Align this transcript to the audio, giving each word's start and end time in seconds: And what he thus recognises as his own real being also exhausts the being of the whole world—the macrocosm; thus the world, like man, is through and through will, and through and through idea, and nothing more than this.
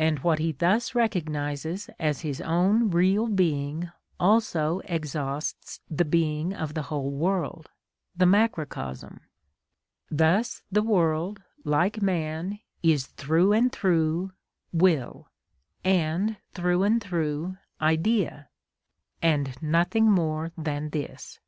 And 0.00 0.18
what 0.24 0.40
he 0.40 0.50
thus 0.50 0.96
recognises 0.96 1.88
as 2.00 2.22
his 2.22 2.40
own 2.40 2.90
real 2.90 3.28
being 3.28 3.92
also 4.18 4.80
exhausts 4.84 5.78
the 5.88 6.04
being 6.04 6.52
of 6.52 6.74
the 6.74 6.82
whole 6.90 7.12
world—the 7.12 8.26
macrocosm; 8.26 9.20
thus 10.10 10.64
the 10.72 10.82
world, 10.82 11.40
like 11.62 12.02
man, 12.02 12.58
is 12.82 13.06
through 13.06 13.52
and 13.52 13.70
through 13.70 14.32
will, 14.72 15.28
and 15.84 16.36
through 16.52 16.82
and 16.82 17.00
through 17.00 17.56
idea, 17.80 18.48
and 19.22 19.56
nothing 19.62 20.10
more 20.10 20.50
than 20.58 20.90
this. 20.90 21.38